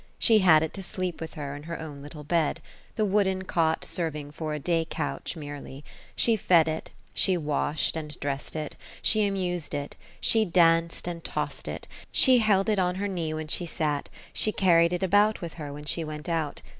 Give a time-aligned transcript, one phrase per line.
[0.17, 2.59] She had it to sleep with her, in her own little bed,
[2.95, 5.83] the wooden cot serving for a day*couch mere ly,—
[6.15, 9.95] she fed it, she washed and dressed it, she amused it.
[10.19, 14.51] she danced and tossed it, she held it on her knee when she sat, she
[14.51, 16.63] carried it about with her when she went out.